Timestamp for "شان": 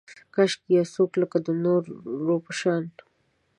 2.59-2.83